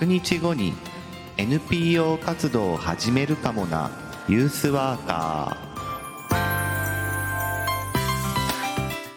[0.00, 0.74] 100日後に
[1.38, 3.90] NPO 活動を始めるかもな。
[4.28, 5.66] ユースワーカー。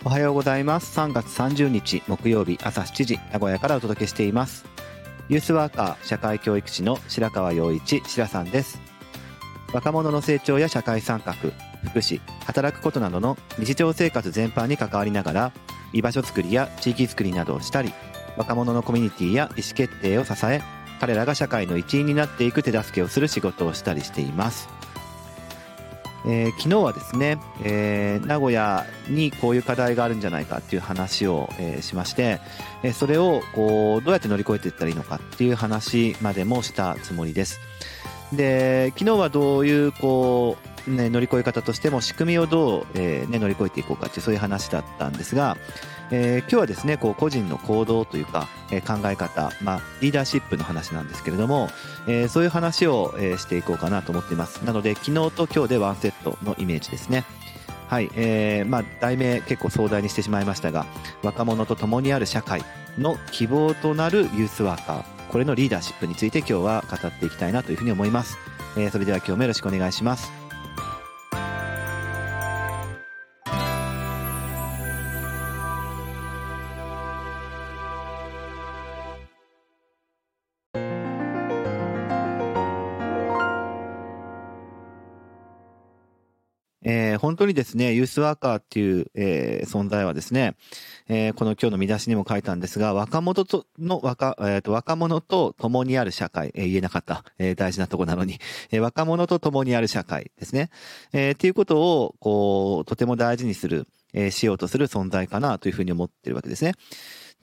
[0.05, 0.97] おはようございます。
[0.97, 4.63] 3月30日木曜日朝7時名古屋からお届けしています。
[5.27, 8.79] ユースワーカー社会教育士の白川陽一白さんです。
[9.73, 15.51] 若者の成長や社会参画福祉働くことなどの日常生活全般に関わりながら
[15.91, 17.93] 居場所づくりや地域づくりなどをしたり
[18.39, 20.61] 若者のコミュニティや意思決定を支え
[21.01, 24.69] 彼らが社会の一員になっていく手助けをする仕事をしたりしています、
[26.25, 32.39] えー、昨日はですね、えー、名古屋にこういう課題があるんじゃないかっていう話を、えー、しまして、
[32.83, 37.59] えそれをこうどうやって乗り越えていったらいいのかっていう話までもしたつもりです。
[38.33, 45.57] で昨日はどういうこうね、乗り越え方としても仕組みをどう、えーね、乗り越えていこうかっていうそういう話だったんですが、
[46.11, 51.69] えー、今日はですねこう個人の行動というか、え、考え方、まあ、リーダーシップの話なんですけれども、
[52.07, 54.57] え、そういう話を、え、していこうかなと思っています。
[54.65, 57.25] なので昨日と今日でワンセットのイメージですね。
[57.89, 60.85] はい、えー、まあ題名結構壮大にしてしまいましたが
[61.23, 62.63] 若者と共にある社会
[62.99, 68.37] の希望となるユースワーカーこれのリーダーシップについて今日は語っていきたいなというふうに思います、
[68.77, 70.48] えー、それでは今日もよろしくお願いします。
[86.91, 90.55] えー、本当にですね、ユースワーカーっていう、えー、存在はですね、
[91.07, 98.39] えー、この今日の見出しにも書いたんですが、若者との若、えーと、若者と共にある社会、えー、言えなかった、えー、大事なとこなのに、
[98.71, 100.71] えー、若者と共にある社会ですね。
[101.13, 106.73] えー、っていうことを、こう、とても大事にする、えー、しようとする存在かなというふうに思ってるわけですね。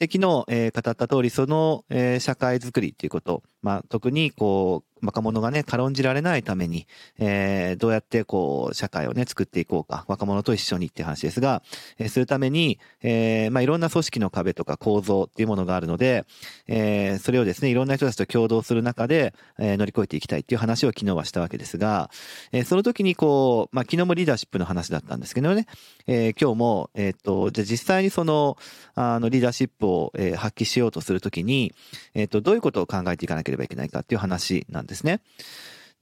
[0.00, 6.86] で、昨日、えー、語った通り、その、えー、社会づくりということ、まあ、特に、こう、若者がね、軽んじられないために、
[7.18, 11.62] えー、どうやってこう、社会をね、作っていこうか、若者と一緒にって話ですが、
[11.98, 16.26] えー、するために、えー、まあ、いろんな組織の壁とか構造っていうものがあるので、
[16.68, 22.08] えー、それをですね、いろんな人たちと共同する中で、えー、乗り越えていきたいっていう話を昨日はしたわけですが、
[22.52, 25.66] えー、その時にこう、まあ、昨日もリーダーシップの話だったんですけどね、
[26.06, 28.56] えー、今日も、えっ、と、じゃ実際にその、
[28.94, 31.74] あの、リーダーシップを、えー、発揮しようとするときに、
[32.14, 35.20] えっ、と、どういうことを考えていかなければいけないかっていう話なんですね。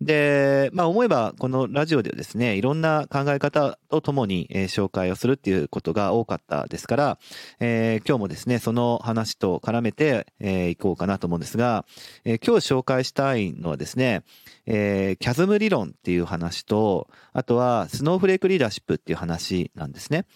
[0.01, 7.19] で、まあ思えばこのラジオではですね、いろんな考え方とともに、え、紹介をするっていうことが多かったですから、
[7.61, 11.87] えー、今日もですね、その話と絡めて、えー、こうかなと思うんですが、
[12.25, 14.25] えー、今日紹介したいのはですね、
[14.67, 20.27] えー、キャズム理論っていう話と、あとはスノーフレークリーダーシップっていう話なんですね。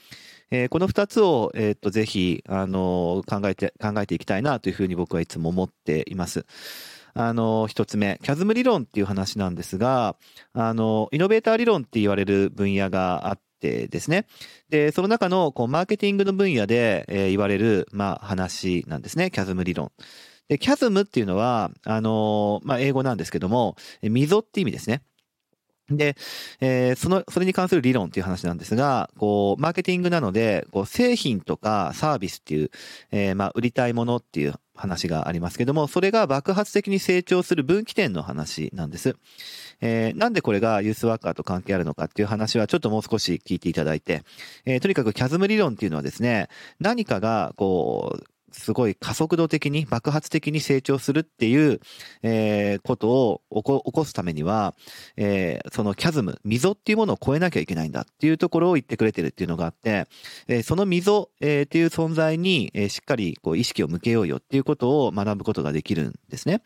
[0.51, 6.47] えー、この二つを、えっ、と、ぜひ、あの考えて、考えていきたいなというふうに僕はいつも思っています。
[7.19, 10.15] あの、一つ目、キャズム理論っていう話なんですが、
[10.53, 14.27] あの、イノベーター理論って言われる分野があって、ですね。
[14.69, 19.33] で、その中の、こう、マーケティングの分野で、えー、言われる、まあ、話なんですね。
[19.33, 19.91] キャズム理論。
[20.47, 25.03] で、キャズムっていうのは、あのまあ、英語なんですけども、溝って意味ですね。
[25.91, 26.17] で、
[26.61, 32.71] えー、その、それに関する理論っていう話なんですが、こう、マーケティングなので、こう、製品とかサービスっていう、
[33.11, 39.16] えー、まあ、売りたいものっていう話がありますけども、それが爆発的に成長する分岐点の話なんです。
[39.81, 44.22] えー、なんでこれがユースワーカーと関係あるのかっていう話はちょっともう少し聞いていただいて、
[44.65, 46.49] えー、とにかくキャズム理論っていうのはですね、
[46.81, 51.81] 何かがこう、すごい加速度的に爆発的に成長するっていう、
[52.22, 54.75] えー、ことを起こ起こすためには、
[55.16, 60.06] えー、そのキャズム、溝っていうものを超えなきゃいけないんだっていうところを言ってくれてるっていうのがあって、
[60.47, 66.62] えー、その溝、えー、っていう存在に、えー、しっかりこう意識を向けようよっていうことを学ぶことができるんですね。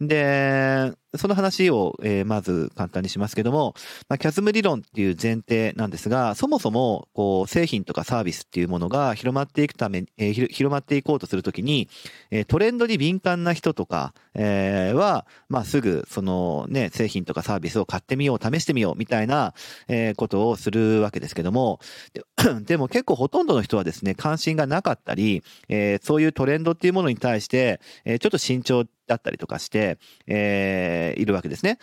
[0.00, 3.74] で、その話を、えー、まず簡単にしますけども、
[4.08, 11.88] まあ、キャズム理論っていう前提なんですが、そもそも、こう、製品とかサービスっていうものが広まっていくため、えー、広まっていこうとするときに、
[12.30, 19.54] えー、トレンドに敏感な人とか、えー、は、まあ、すぐ、そのね、製品とかサービスを買ってみよう、試してみよう、みたいな、
[19.88, 21.80] えー、ことをするわけですけども、
[22.66, 31.78] でも結構ほとんどの人はですね、関心がなかったり、えー、そういうトレンドっていうものに対して、えー、ちょっと慎重だったりとかして、えー、いるわけですね。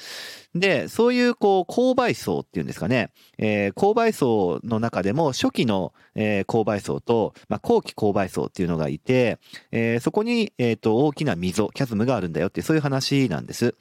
[0.56, 9.40] で、そういう、こう、購買層っていうんですかね、えー、購買層の中でも初期の、えー、購買層と、まあ、後期購買層っていうのがいて、
[9.72, 13.76] えー、そこに、えっ、ー、と、大きな溝、キャズムがあるんだよって、そういう話なんです。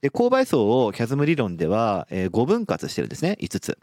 [0.00, 3.78] で、購買層をキャズム理論では、えー、5分割してるんですね、5つ。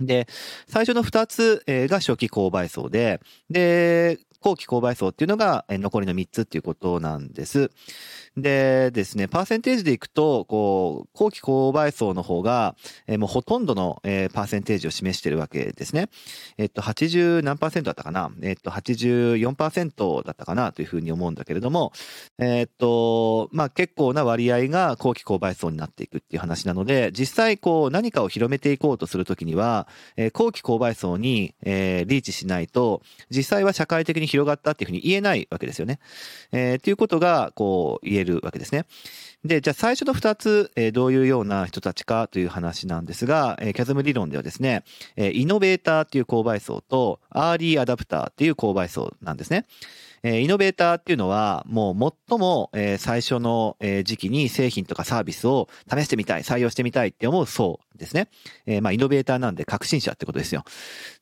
[0.00, 0.26] で、
[0.66, 3.20] 最初の2つが初期購買層で、
[3.50, 7.70] で、後期購買層っていうのが残りの3つっていうことなんです。
[8.42, 12.74] でですね、パーセンテージでいくと、こう、後期購買層の方が、
[13.06, 16.08] えー、もうほとんどの、えー、パーセンテージを示しているわけですね。
[16.58, 18.30] えっと、80何パーセントだったかな？
[18.42, 21.92] えっと、84%だったかなというふうに思うんだけれども、
[22.38, 35.98] えっと、まあ、結構な割合が後期購買層になっていくっていう話なので、実際こう何かを広めていこうとするときには、えー、後期購買層に、えー、リーチしないと、実際は社会的に広がったっていうふうに言えないわけですよね。
[36.52, 38.86] えー、っていうことが、こう、言えるわけですね。
[39.44, 44.84] で、じゃあ最初の二つ、え、どういうような人たちかという話なんですが、えー、キャズム理論ではですね、
[45.16, 49.66] え、イノベーターっていう購買層と、アーリーアダプターっていう購買層なんですね。
[50.22, 58.28] え、イノベーターっていうのは、もう最も、え、最初の、え、時期に製品とかサービスを試してみたい、採用してみたいって思う層ですね。
[58.66, 60.64] え、まあ、イノベーターなんで革新者ってことですよ。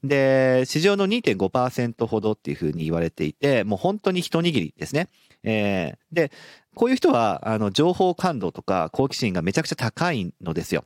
[0.02, 5.08] で、市場の2.5%ほどっていうふうに言われていて、もう本当に一握りですね。
[5.49, 6.31] えー、で、
[6.75, 10.85] こういう人は、あの、情報感度とか好奇心がめちゃくちゃ高いのですよ。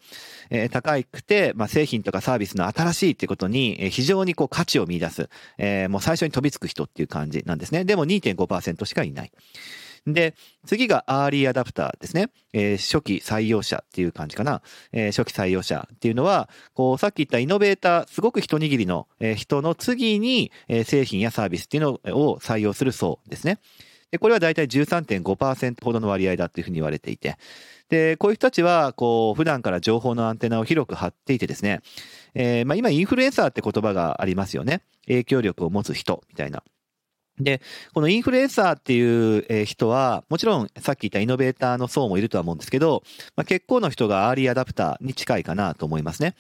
[0.51, 5.29] えー、高くて、まあ、製品とかサービスの新しいっていうことに、え、非常にこう価値を見出す。
[5.59, 7.85] えー、もう最初に飛びつく人っていう感じなんですね。
[7.85, 9.33] でも2.5%しかいない。
[10.07, 10.35] で、
[10.67, 12.31] 次がアーリーアダプターですね。
[12.53, 14.63] えー、初期採用者っていう感じかな。
[14.93, 23.59] えー、初期採用者っていうのは、こう、さっき言ったイノベーター、すごく一握りの、えー、人の次に、えー、製品やサービスっていうのを採用する層ですね。
[24.13, 27.39] で、これは大体13.5%ほどの割合だというふうに言われていて、
[27.89, 31.81] で、こういう人たちは、こう、普段から情報のアンテナを広く張っていてですね、
[32.35, 34.83] えー、まあ今インフルエンサーって言葉がありますよね。
[35.07, 36.63] 影響力を持つ人みたいな。
[37.39, 37.61] で、
[37.95, 43.03] このインフルエンサーっていう人は、もちろんさっき言ったイノベーターの層もいるとは思うんですけど、
[43.37, 46.35] まあ、結構の人がアーリーアダプターに近いかなと思いますね。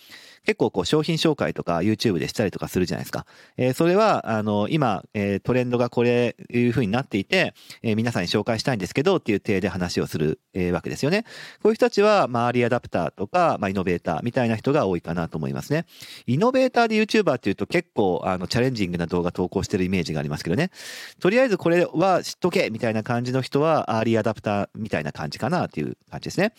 [0.44, 3.27] 結構こう商品紹介とか YouTube でしたりとかするじゃないですか。
[3.56, 11.23] えー、それは、あの、今、えー、トレンドがこれいう風になっていて、えー、皆さんに紹介したいんですけどっていう体で話をする、えー、わけですよね。
[11.62, 15.87] こういう人たちは、まあ、アーリーアダプターとか、まあ、イノベーターみたいな人が多いかなと思いますね。
[16.27, 20.71] イノベーターで YouTuber っていうと結構、あの、チャレンジングな動画投稿してるイメージがありますけどね。
[21.20, 26.52] とりあえずこれは知っとけみたいな感じの人は、アーリーアダプターみたいな感じかなっていう感じですね。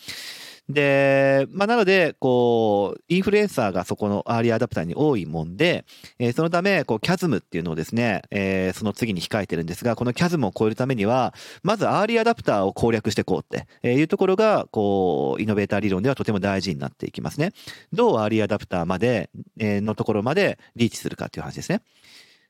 [0.68, 5.84] で、まあ、なので、こう、インフルエンサーがそこのアーリーアダプターに多いもんで、
[6.18, 17.52] えー、そのため、こう、キャズムっていうのをですね、えー、その次に控えてるんですが、このキャズムを超えるためには、まずアーリーアダプターを攻略していこうっていうところが、こう、イノベーター理論ではとても大事になっていきますね。
[17.92, 19.28] どうアーリーアダプターまで、
[19.58, 21.82] えー、のところまでリーチするかっていう話ですね。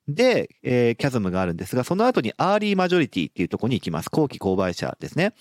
[0.07, 4.11] で、えー、キャズムがあるんですが、その後にアーリーマジョリティっていうところに行きます。
[4.11, 5.35] 後期購買者ですね。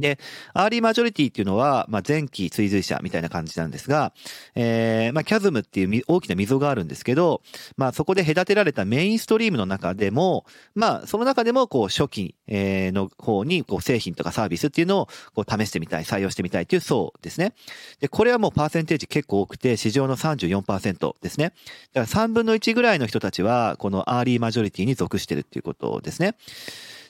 [0.00, 0.18] で、
[0.52, 4.12] アーリーマジョリティっていうのは、まあ、前期追随者みたいな感じなんですが、
[4.54, 7.42] えー、まあ、キャズムっていう大きな溝があるんですけど、
[7.76, 10.44] まあ、そこで隔てられたメインストリームの中でも、
[10.74, 17.52] まあ、その中でも、こう、初期、の方に、こう、製品とかサービスっていうのを、こう、試してみたい、採用してみたいっていう層ですね。
[18.00, 21.52] で、これはもうパーセンテージ結構多くて、市場の34%ですね。
[21.92, 26.36] だから3分の1ぐらいの人たちは、このアーリーマジョリティに属してるっていうことですね。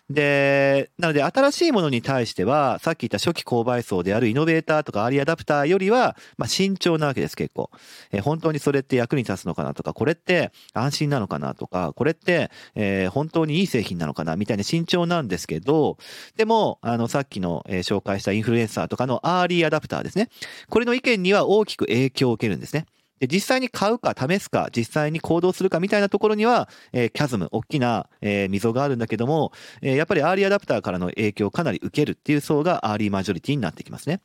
[0.09, 7.71] で、なので新しいものに対しては、さっき言った初期購買層であるイノベーターとかアーリーアダプターよりは、まあ慎重なわけです、結構。
[8.13, 15.99] えー、本当にそれって役に立つのかなとか、これって安心なのかなとか、これって、えー、本当にいい製品なのかなみたいな慎重なんですけど、
[16.37, 20.29] でも、あの、さっきの、えー、紹介したインフルエンサーとかのアーリーアダプターですね。
[20.69, 22.87] これの意見には大きく影響を受けるんですね。
[23.21, 34.21] で、実際に買うか試すか、実際に行動するかみたいなところには、えー、キャズム、大きな、えー、溝があるんだけども、えー、やっぱりアーリーアダプターからの影響をかなり受けるっていう層がアーリーマジョリティになってきますね。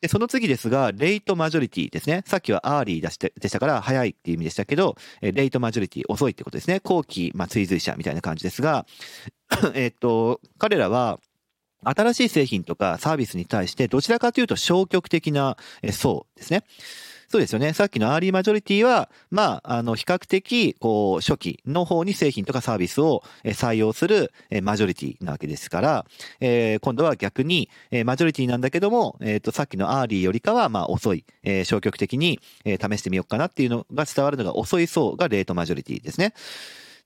[0.00, 2.24] で、その次ですが、レイトマジョリティですね。
[2.26, 6.80] さっきはアーリーでしてでしたから、早いっていう意味でしたけど、えレイトマジョリティ、遅いってことですね。
[6.80, 8.84] 後期、まあ、追随者みたいな感じですが、
[9.74, 11.20] えっと、彼らは、
[11.84, 15.56] 新しい製品とかサービスに対して、どちらかというと消極的な
[15.92, 16.64] 層ですね。
[17.32, 17.72] そうですよね。
[17.72, 26.06] さっきのアーリーマジョリティは、まあ、あの、比較的、こう、初期の方に製品とかサービスを採用するマジョリティなわけですから、
[26.40, 27.70] えー、今度は逆に、
[28.04, 36.34] マジョリティなんだけども、えっ、ー、と、さっきのアーリーよりかは、まあ、遅い、えー、消極的に、え試してみようかなっていうのが伝わるのが遅い層がレートマジョリティですね。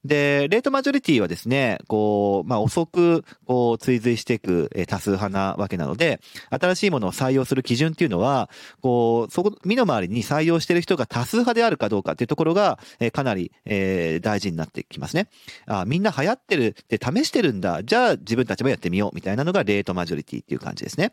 [0.07, 6.21] で、レートマジョリティはですね、こう、まあ、遅く、こう、追随していくえ多数派なわけなので、
[6.51, 8.49] 新しいものを採用する基準っていうのは、
[8.81, 15.29] こう、そこ、身の回りに採用している人が多数派であるかどうかっていうところが、えかなり、えー、大事になってきますね。
[15.67, 17.83] あ、みんな流行ってるって試してるんだ。
[17.83, 21.13] じゃあ自分たちもやってみようみたいなのがレートマジョリティっていう感じですね。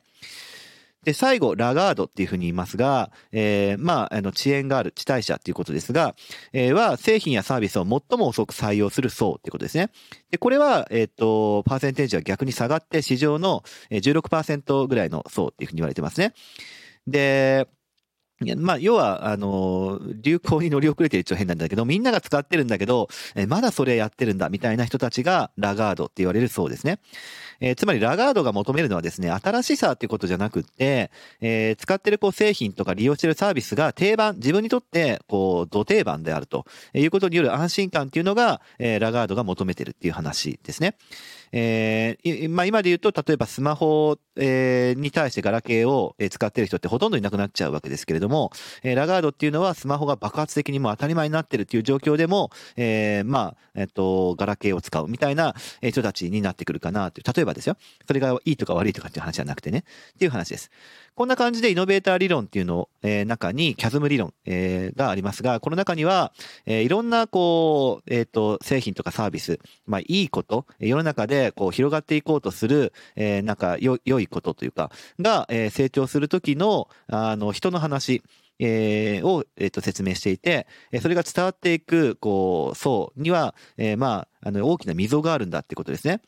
[1.04, 6.16] で、最後、ラガードっていうふうに言いますが、えー、まあ、あの、遅延がある、遅滞者っていうことですが、
[6.54, 9.90] えー、は、製品やサービスを最も遅く採用する層っていうことですね。
[10.32, 16.34] で、これは、えっ、ー、と、パーセンテージは逆に下がって、市場の16%ぐらいの層っていうふうに言われてますね。
[17.06, 17.68] で、
[18.58, 23.08] まあ、要は、あの、流行に乗り遅れてる一応変なんだけど、みんなが使ってるんだけど、
[23.48, 27.00] まだそれやってるんだ、みたいな人たちがラガードって言われるそうですね。
[27.60, 40.96] えー、つまりラガードが求めるのはですね、新しさっていうことじゃなくって、えー、使ってるこう製品とか利用してるサービスが定番、自分にとってこう、土定番であるということによる安心感っていうのが、えー、ラガードが求めてるっていう話ですね。
[41.56, 57.34] えー、まあ今で言うと、例えばスマホ、えー、に対してガラケーを使ってる人ってほとんどいなくなっちゃうわけですけれども、えー、ラガードっていうのはスマホが爆発的にもう当たり前になってるっていう状況でも、えー、まあ、えっと、ガラケーを使うみたいな人たちになってくるかなという。
[57.34, 57.78] 例えばですよ。
[58.08, 59.84] それがいいとか悪いとかっていう話じゃなくてね。
[60.16, 60.72] っていう話です。
[61.16, 66.34] こんな感じでイノベーター理論っていうの、えー、中にキャズム理論、えー、がありますが、この中には、
[66.66, 78.24] えー、いろんなこう、えっ、と、製品とかサービス、まあいいこと、世の中でこう広がっていこうとする、えー、なんかよ、良いことというか、が、えー、成長するときの、あの、人の話、
[78.60, 86.22] えー、を、えー、と説明していて、えそれが伝わっていく、こう、層には、え、まあ、あの、大きな溝があるんだってことですね。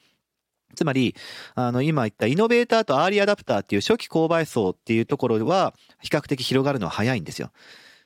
[0.75, 1.15] つまり、
[1.55, 7.51] あの、今言ったイノベーターとアーリーアダプターっていう初期購買層っていうところは、比較的広がるのは早いんですよ。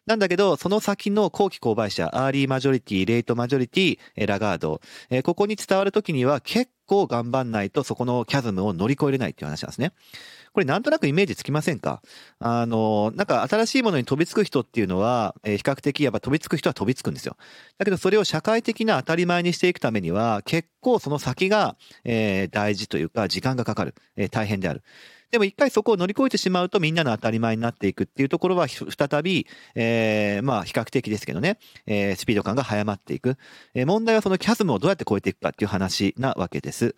[0.09, 4.81] なんだけど、その先の後期購買者、アーリーマジョリティ、レイトマジョリティ、ラガード、
[5.21, 9.91] ここに伝わるときには結構頑張んないとそこのキャズムを乗り越えれないっていう話なんですね。
[10.51, 12.01] これなんとなくイメージつきませんか？
[12.39, 17.37] あの、なんか新しいものに飛びつく人っていうのは、え、比較的やっぱ飛びつく人は飛びつくんですよ。
[17.77, 23.93] だけどそれを社会的な当たり前にしていくためには、結構その先が、え、大事というか、時間がかかる。
[24.15, 24.81] え、大変である。
[25.31, 33.37] でも一回そこを乗り越えてしまうとみんなの当たり前になっていくっていうところは再び、えー、まあ比較的ですけどね、えー、スピード感が早まっていく。
[33.73, 36.95] えー、問題はそのキャズムをどうやって超えていくかっていう話なわけです。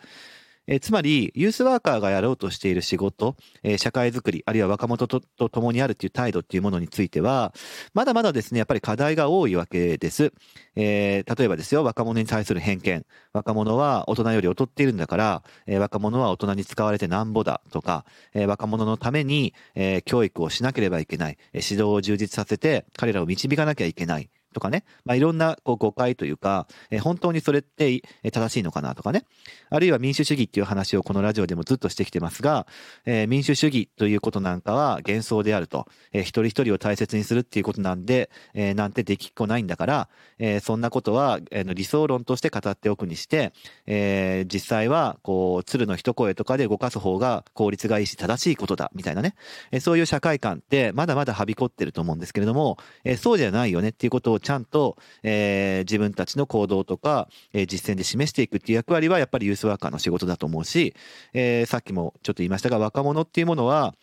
[0.68, 7.54] え、つまり、ユースワーカーがやろうとしている仕事、え、社会づくり、あるいは若者とと共にあるっていう態度っていうものについては、
[7.94, 10.34] まだまだですね、やっぱり課題が多いわけです。
[10.76, 13.06] えー、例えばですよ、若者に対する偏見。
[13.34, 21.38] 若者は大人より劣っているんだから、えー、若者は大人に使われてなんぼだとか、えー、若者のために、え、教育をしなければいけない。
[21.54, 24.30] 指導を充実させて、彼らを導かなきゃいけない。
[24.54, 29.26] とかね、まあ、いろんなこう誤解というか、え、本当にそれって正しいのかなとかね、
[29.70, 32.68] あるいは民主主義っていう話をこのラジオでもずっとしてきてますが、
[33.06, 43.54] えー、民主主義ということなんかは幻想であると、えー、一人一人を大切にするっていうことなんで、えー、なんてできっこないんだから、え、そんなことは、えー、理想論として語っておくにして、
[43.86, 49.36] え、実際はこう鶴の一声とかで動かす方が効率がいいし正しいことだみたいなね、
[49.72, 60.94] え、そういう社会観ってまだまだはびこってると思うんですけれども、え、そうじゃないよねっていうことをちゃんと、えー、自分たちの行動とか、えー、実践で示していくっていう役割はやっぱりユースワーカーの仕事だと思うし、
[61.34, 63.96] えー、さっきもちょっと言いましたが、若者っていうものは、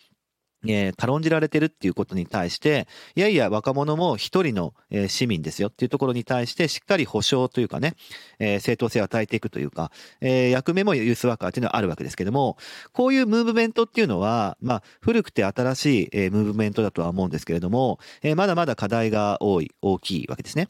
[0.67, 7.95] えー、軽んじられてるっていうことに対して、いやいや、若者も一人の、えー、市民ですよっていうところに対して、しっかり保障というかね、
[8.39, 12.57] えー、正当性を与えていくというか、えー、役目もユースワーカーっていうのはあるわけですけども、
[12.93, 20.69] こういうムーブメントっていうのは、まあ、古くて新しい、えー、ムーブメントだとは思うんですけれども、えー、まだまだ課題が多い、大きいわけですね。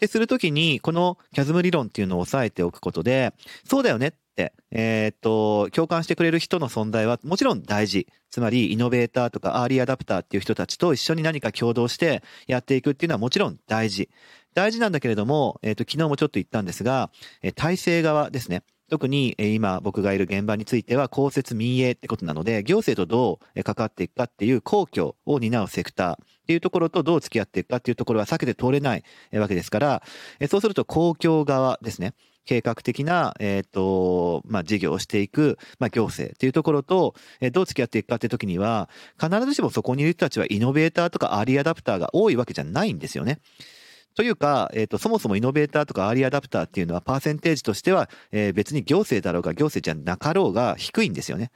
[0.00, 3.32] で、するときに、このキャズム理論っていうのを押さえておくことで、
[3.64, 8.06] そうだよねって、えー、っと、共感してくれる人の存在はもちろん大事。
[8.30, 14.08] つまり、イノベーターとかアーリーアダプターっていう人たちと一緒に何か共同してやっていくっていうのはもちろん大事。
[14.54, 17.10] 大事なんだけれども、えー、っと、昨日もちょっと言ったんですが、
[17.42, 18.62] え体制側ですね。
[18.90, 26.16] 特に今僕がいる現場については公設民営ってことなので、行政とどう関わっていくかっていう公共を担うセクターっ
[26.46, 30.02] ていうところとどう付き合っていくかっていうところは避けて通れないわけですから、
[30.48, 32.14] そうすると公共側ですね。
[32.46, 38.88] 計画的な、えっ、ー、と、まあ、事業をしていく、まあ、行政っていうところと、えー、どう付き合っていくかっていう時には、
[39.20, 43.40] 必ずしもそこにいる人たちはイノベーターとかアーリーアダプターが多いわけじゃないんですよね。
[44.14, 51.50] というか、えっ、ー、と、そもそもイノベーターとかアーリーアダプターっていうのは、パーセンテージとしては、えー、別に行政だろうが行政じゃなかろうが低いんですよね。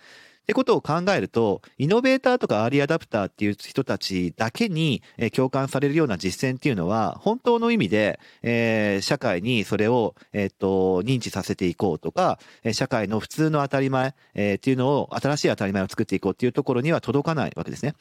[0.44, 12.38] ってことを考えると、イノベーターとかアーリーアダプターっていう人たちだけに共感されるような実践っていうのは、本当の意味で、えー、社会にそれを、えっ、と、認知させていこうとか、
[12.72, 17.94] 社会の普通の当たり前、えー、っていうのを、新しい当たり前を作っていこうっていうところには届かないわけですね。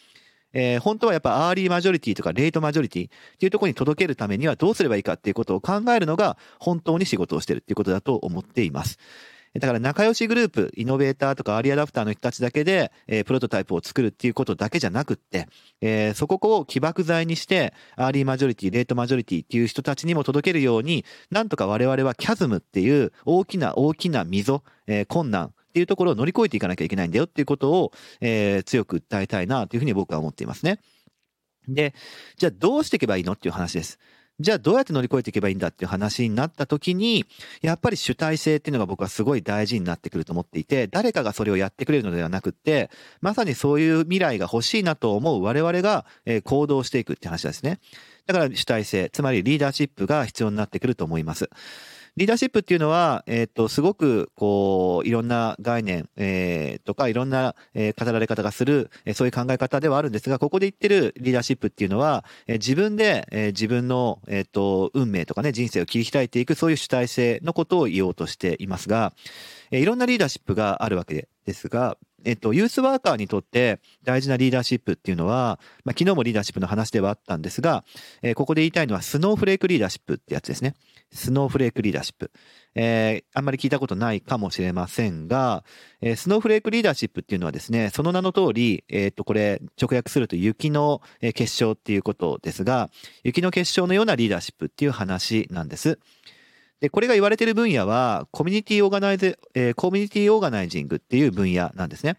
[0.53, 8.99] えー、本当はやっぱアーリーマジョリティとかレートマジョリティっていうところに届けるためにはどうすればいいかっていうことを考えるのが本当に仕事をしてるっていうことだと思っています。
[9.59, 15.47] だから仲良しグループ、イノベーターとかアーリーアダプターの人たちだけで、えー、プロトタイプを作るっていうことだけじゃなくって、
[15.79, 30.79] えー、そこを起爆剤にして、アーリーマジョリティ、レートマジョリティっていう人たちにも届けるように、なんとか我々はキャズムっていう大きな大きな溝、えー、困難っていうところを乗り越えていかなきゃいけないんだよっていうことを、えー、強く訴えたいなというふうに僕は思っていますね。
[31.67, 31.95] で、
[32.37, 33.97] じゃあどうしていけばいいのっていう話です。
[34.39, 37.25] じゃあどうやって乗り越えていけばいいんだっていう話になった時に、
[37.63, 46.05] やっぱり主体性っていうのが僕はすごい大事になってくると思っていて、誰かがそれをやってくれるのではなくって、まさにそういう未来が欲しいなと思う我々が
[46.43, 47.79] 行動していくって話ですね。
[48.25, 51.49] だから主体性、つまりリーダーシップが必要になってくると思います。
[52.15, 69.13] リーダーシップっていうのは、えっ、ー、と、すごく、こう、いろんな概念、えー、とか、いろんな、えー、語られ方がする、えー、そういう考え方ではあるんですが、ここで言ってるリーダーシップっていうのは、えー、自分で、えー、自分の、えっ、と、運命とかね、人生を切り開いていく、そういう主体性のことを言おうとしていますが、
[69.71, 77.83] えー、いろんなリーダーシップがあるわけですが、えっと、ユースワーカーにとって大事なリーダーシップっていうのは、まあ、昨日もリーダーシップの話ではあったんですが、
[78.21, 80.75] えー、ここで言いたいのはスノーフレークリーダーシップってやつですね。
[81.11, 82.31] スノーフレークリーダーシップ。
[82.75, 85.63] えー、あんまり聞いたことないかもしれませんが、
[86.01, 91.01] えー、スノーフレークリーダーシップっていうのはですね、その名の通り、えっ、と、これ、直訳すると雪の
[91.35, 92.89] 結晶っていうことですが、
[93.23, 95.99] 雪の結晶のようなリーダーシップっていう話なんです。
[96.83, 102.17] で、これが言われている分野は、コミュニティオーガナイズ、えー、コミュニティオーガナイジングっていう分野なんですね。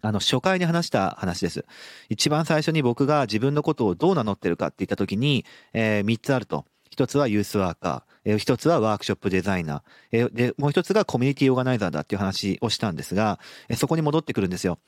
[0.00, 1.66] あの、初回に話した話です。
[2.08, 6.64] 一番最初に僕が自分のことをどう名乗ってるかって言った時に、えー、3つあると。
[6.88, 8.30] 一つはユースワーカー。
[8.30, 9.82] えー、一つはワークショップデザイナー。
[10.12, 13.38] えー、で、もう一つがコミュニティオーガナイザーだっていう話をしたんですが、
[13.68, 14.78] え、そこに戻ってくるんですよ。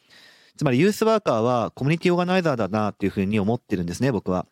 [0.57, 4.47] つまりユースワーカーはコミュニティオーガナイザーだなっていうふうに思ってるんですね、僕は。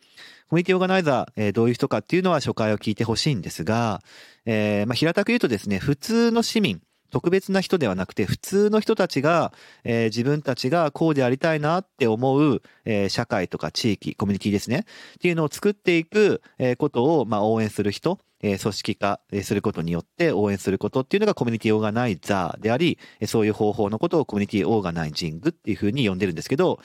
[0.49, 4.03] コミュニティオーガナイザー、えー、どういう人かっていうのは初回を聞いてほしいんですが、
[4.45, 9.53] えー、まあ、平たく言うとですね、普通の市民、特別な人ではなくて、普通の人たちが、
[9.85, 14.85] えー、自分たちがこうでありたいなって思う、えー、社会とか地域、コミュニティですね。
[15.15, 26.79] っていうのを作っていく、えー、ことを、まあ、応援する人、え組織化することによって応援することっていうのがコミュニティオーガナイザーであり、そういう方法のことをコミュニティオーガナイジングっていうふうに呼んでるんですけど、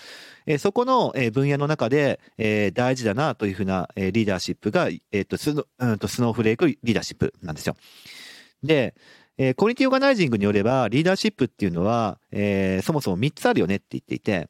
[0.46, 7.76] えそこの分野の中でえ大事だなというふうなリーダーシップが、えっと、スノーフレークリーダーシップなんですよ。
[8.64, 8.96] で、
[9.38, 14.50] えコミュニティオーガナイジングによれば、リーダーシップっていうのは、え、そもそも3つあるよねって言っていて、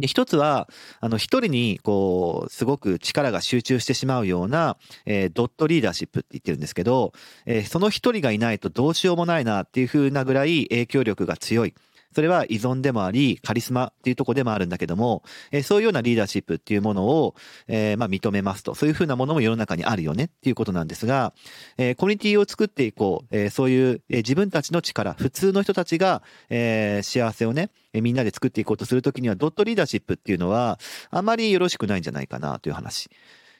[0.00, 0.68] で、一つは、
[1.00, 7.12] あの、一人に、こう、すごく力が集中してしまうような、えー、ドットリーダーシップって言ってるんですけど、
[7.46, 11.74] えー、その一人がいないとどうしようもないなっていう風なぐらい影響力が強い。
[12.14, 17.34] それは依存でもあり、カリスマっていうとこでもあるんだけども、えー、そういうようなリーダーシップっていうものを、
[17.66, 18.74] えー、まあ認めますと。
[18.74, 21.32] そういうふうなものも世の中にあるよねっていうことなんですが、
[21.76, 30.78] えー、コミュニティを作っていこう、えー、そういう、えー、自分たちの力、普通の人たちが、えー、幸せをね、えー、みんなで作っていこうとするときには、ドットリーダーシップっていうのは、
[31.10, 33.10] あまりよろしくないんじゃないかなという話。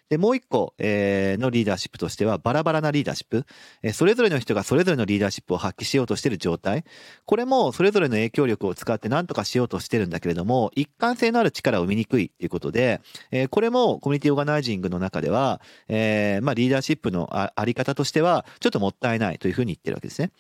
[0.08, 3.44] で、もう一個、えー、のリーダーシップとしては、バラバラなリーダーシップ。
[3.82, 6.84] えー、それぞれの人がそれぞれのリーダーシップを発揮しようとしている状態。
[7.26, 20.30] これも、それぞれの影響力を使って何とかしようとしてるんだけれども、一貫性のある力を生みにくいっていうことで、えー、これもコミュニティオーガナイジングの中では、えー、まあ、リーダーシップのあり方としては、ちょっともったいないというふうに言ってるわけですね。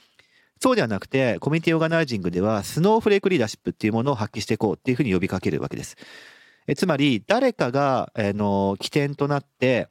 [0.60, 5.96] そうではなくて、コミュニティオーガナイジングでは、スノーフレークリーダーシップっていうものを発揮していこうっていうふうに呼びかけるわけです。
[6.68, 9.88] えつまり、誰かが、あの、起点となって、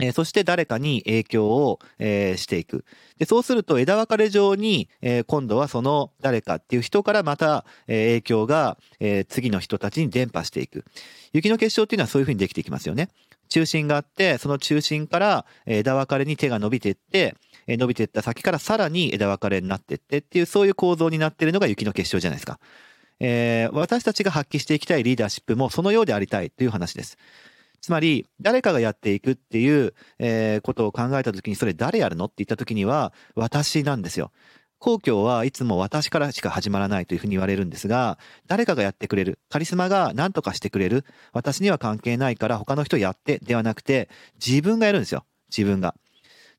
[0.00, 2.84] え、そして誰かに影響を、え、していく。
[3.18, 10.84] で、そうすると枝分かれ上に、え、今度はその誰かっていう人からまた、え影響が、え次の人たちに伝播していく。
[11.32, 13.08] 雪の結晶っていうのはそういうふうにできていきますよね。
[13.48, 17.36] 中心があって、その中心から枝分かれに手が伸びていって、
[17.68, 22.58] 伸びていった先からさらに枝分かれになっていってっていう、そういう構造になってるのが雪の結晶じゃないですか。
[23.24, 27.16] えー、私たちが発揮していきたいリーダーシップもそのようでありたいという話です。
[27.80, 34.32] つまり、誰かがやっていくっていう、えー、ことを考えたときに、それ誰やるのって言ったときには、私なんですよ。
[34.78, 39.38] 公共はいつも私からしか始まらないというふうに言われるんですが、誰かがやってくれる。
[39.48, 41.04] カリスマが何とかしてくれる。
[41.32, 44.08] 私には関係ないから他の人やってではなくて、
[44.44, 45.24] 自分がやるんですよ。
[45.56, 45.94] 自分が。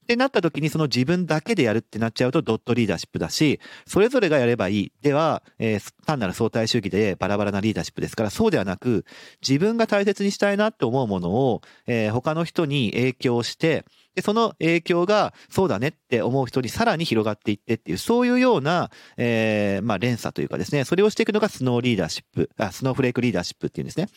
[0.04, 4.92] ってなった時にその自分だけでやるってなっちゃうとドットリーダーシップだし、それぞれがやればいい。
[5.02, 9.06] では、えー、単なる相対主義でバラバラなリーダーシップですから、そうではなく、
[9.42, 13.86] 自分が大切にしたいなって思うものを、えー、他の人に影響して、
[14.16, 24.08] で、その影響が、そうだねって思う人にさらに広がっていってっていう、そういうような、えー、まあ連鎖というかですね、それをしていくのがスノーリーダーシップ、あ、スノーフレークリーダーシップっていうんですね。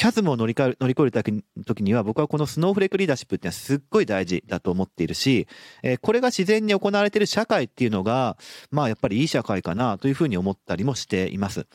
[0.00, 5.46] キャズムを乗り乗り越える時には僕はこのスノーフレークリーダーシップってのはすっごい大事だと思っているし、
[5.82, 8.38] え、これが自然に行われている社会っていうのが、
[8.70, 11.66] まあやっぱりいい社会かなというふうに思ったりもしています。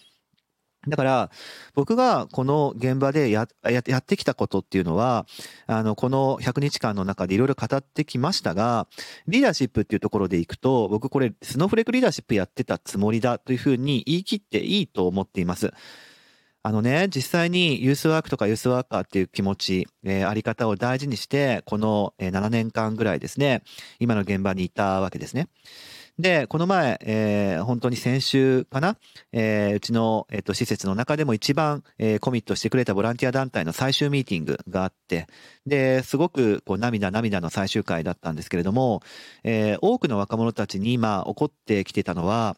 [0.88, 1.30] だから、
[1.76, 5.28] 僕がこの現場でやややってきたことっていうのは、
[5.68, 8.88] あの、この100日間の中でいろいろ語ってきましたが、
[9.28, 15.72] リーダーシップっていうところでいくと、僕これ、スノーフレークリーダーシップやってたつもりだというふうに言い切っていいと思っています。
[16.68, 23.62] あのね、実際にユースワークとかユースワーカーっていう気持ち、えー、あり方を大事にして、この7年間ぐらいですね、
[24.00, 25.48] 今の現場にいたわけですね。
[26.18, 28.98] で、この前、えー、本当に先週かな、
[29.34, 35.28] えー、うちの、えーと、施設の中でも一番、えー、コミットしてくれたボランティア団体の最終ミーティングがあって、
[35.66, 39.02] で、すごくこう涙涙の最終回だったんですけれども、
[39.44, 42.56] えー、多くの若者たちに今起こってきてたのは、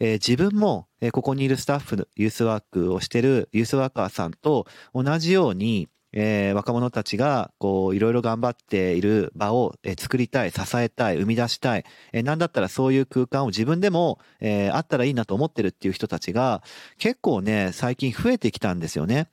[0.00, 16.62] えー、自分も、えー、ここにいるスタッフ、ユースワークをしてるユースワーカーさんと同じように、えー、若者たちが、こう、いろいろ頑張っている場を、えー、作りたい、支えたい、生み出したい、えー、なんだったらそういう空間を自分でも、えー、あったらいいなと思ってるっていう人たちが、
[16.98, 19.28] 結構ね、最近増えてきたんですよね。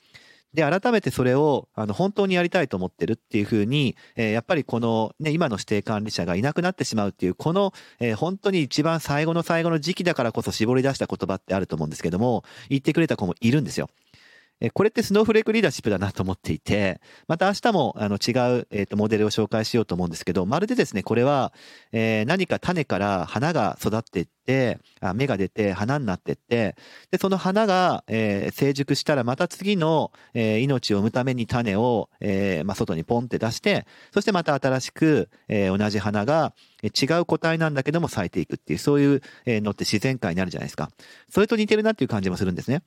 [0.54, 13.90] で、改めてそれを、あの、本当にやりたいと思ってるっていうふうに、えー、やっぱりこの、ね、今の指定管理者がいなくなってしまうっていう、この、えー、本当に一番最後の最後の時期だからこそ絞り出した言葉ってあると思うんですけども、言ってくれた子もいるんですよ。
[14.72, 21.52] これってスノーフレークリーダーシップだなと思っていて、また明日もあの違う、えー、とモデルを紹介しようと思うんですけど、まるでですね、これは、
[21.92, 26.76] え、何か種から花が育っていって、あ芽が出て花になっていって、
[27.12, 40.90] で、その花が、え、成熟したらまた次の、え、命を生むために種を、えま、外にポンって出して、そしてまた新しく、え、同じ花が違う個体なんだけども咲いていくっていう、そういうのって自然界にあるじゃないですか。
[41.30, 42.82] それと似てるなっていう感じもするんですね。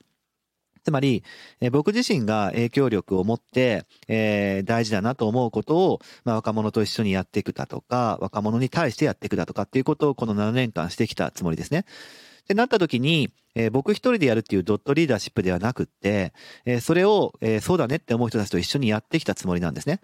[0.87, 1.21] つまり、
[1.59, 11.81] え、僕自身が影響力を持って、えー、大事だなと思うことを、まあ、若者と一緒にやっていくだとか、若者に対してやっていくだとかっていうことをこの7年間してきたつもりですね。
[11.81, 16.31] ってなった時に、えー、僕一人でやるっていうドットリーダーシップではなくって、
[16.63, 19.99] えー、それを、えー、そうだねって思う人たちと一緒にやってきたつもりなんですね。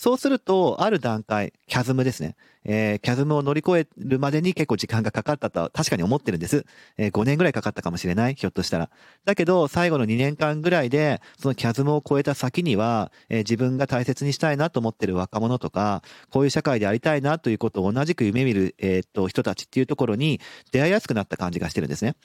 [0.00, 2.34] そうすると、ある段階、キャズムですね。
[2.64, 6.64] えー、キャズムを乗り越えるまでに結構時間がかかったとは確かに思ってるんです。
[6.96, 8.88] えー、5年ぐらいかかったかもしれないひょっとしたら。
[9.26, 20.40] だけど、最後の2年間ぐらいで、そのキャズムを超えた先には、えー、自分が大切にしたいなと思ってる若者とか、こういう社会でありたいなということを同じく夢見る、えー、っと、人たちっていうところに
[20.72, 22.16] 出会いやすくなった感じがしてるんですね。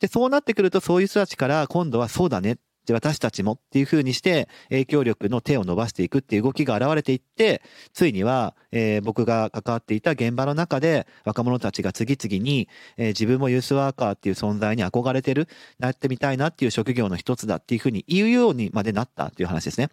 [0.00, 2.56] で、そうなってくると、そういう人たちから今度はそうだね。
[2.86, 19.88] で、私たちもっていうふうにして、影響力の手を伸ばしていくっていう動きが現れていって、ついには、えー、僕が関わっていた現場の中で、若者たちが次々に、えー、自分もユースワーカーっていう存在に憧れてる、なってみたいなっていう職業の一つだっていうふうに言うようにまでなったっていう話ですね。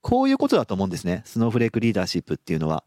[0.00, 1.22] こういうことだと思うんですね。
[1.24, 2.84] スノーフレークリーダーシップっていうのは。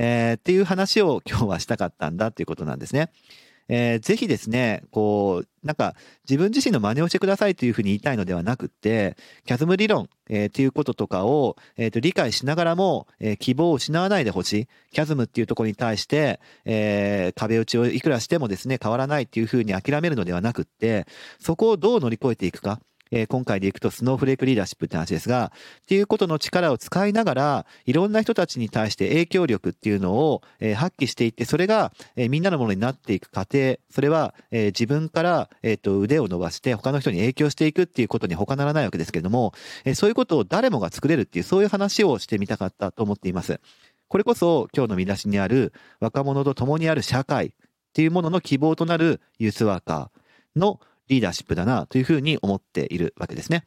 [0.00, 3.10] えー、っていう話を今日はしたかったんだっていうことなんですね。
[3.68, 5.94] えー、ぜひですね、こう、なんか
[6.28, 14.68] 自分自身の真似をしてくださいというふうに言いたいのではなくって、キャズム理論、えー、っていうこととかを、えー、と理解しながらも、えー、希望を失わないでほしい。
[14.92, 21.06] キャズムっていうところに対して、えー、壁打ちをいくらしてもですね、変わらないっていうふうに諦めるのではなくって、
[21.38, 22.80] そこをどう乗り越えていくか。
[23.10, 39.52] えー、今回でいくとスノーフレークリーダーシップって話ですが、っていうことの力を使いながら、いろんな人たちに対して影響力っていうのを、えー、発揮していって、それが、えー、みんなのものになっていく過程、それは、え、自分から、えっ、と、腕を伸ばして他の人に影響していくっていうことに他ならないわけですけれども、
[39.84, 43.60] え、そういうことを誰もが作れるっていう、そういう話をしてみたかったと思っています。
[44.08, 47.50] これこそ今日の見出しにある若者と共にある社会っ
[47.92, 53.64] ていうものの希望となるユースワーカーのリーダーシップだなというふうに思っているわけですね。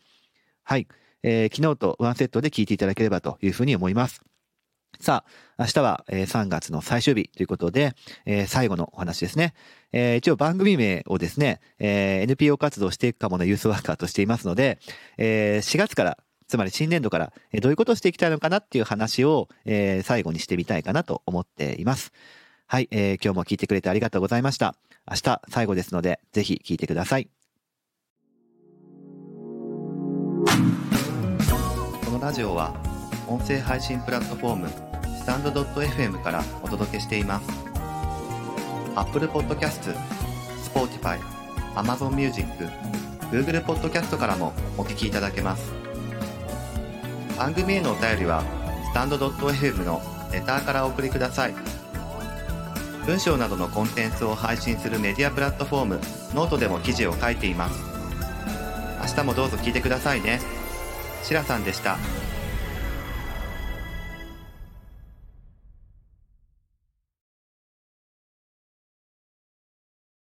[0.63, 0.87] はい。
[1.23, 4.21] えー、昨日とワンセットで聞いていただければというふうに思います。
[4.99, 5.23] さ
[5.57, 7.93] あ、明日は3月の最終日ということで、
[8.25, 9.53] えー、最後のお話ですね。
[9.91, 14.79] えー、一応番組名をですね、えー、NPO 活動していくかものユースワーカーとしていますので、
[15.17, 22.11] え、4月から、つまり新年度から、どういうことをしていきたいのかなっていう話を、え、最後にしてみたいかなと思っています。
[22.71, 24.75] はい、えー、今日も聞いてくれてありがとうございました。
[25.05, 27.27] 明日最後ですので、ぜひ聞いてください。
[32.05, 32.73] このラジオは、
[33.27, 34.69] 音声配信プラットフォーム、
[35.19, 37.49] スタンド .fm からお届けしています。
[38.95, 39.93] Apple Podcast、
[40.73, 41.19] Spotify、
[41.75, 42.47] Amazon Music、
[43.33, 45.73] Google Podcast からもお聞きいただけます。
[47.37, 48.45] 番組へのお便りは、
[48.85, 51.80] スタンド .fm のレターからお送りください。
[53.05, 55.99] 文章などのコンテンツを配信するメディアプラットフォーム
[56.33, 57.83] ノートでも記事を書いています
[59.01, 60.39] 明日もどうぞ聞いてくださいね
[61.23, 61.97] しらさんでした。